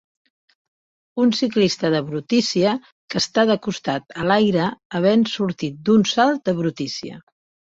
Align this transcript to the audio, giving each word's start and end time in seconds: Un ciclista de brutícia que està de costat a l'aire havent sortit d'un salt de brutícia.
Un 1.23 1.33
ciclista 1.39 1.91
de 1.95 1.99
brutícia 2.07 2.73
que 3.13 3.21
està 3.25 3.45
de 3.51 3.59
costat 3.67 4.19
a 4.23 4.27
l'aire 4.33 4.71
havent 5.01 5.29
sortit 5.37 5.81
d'un 5.91 6.09
salt 6.15 6.45
de 6.51 6.57
brutícia. 6.65 7.25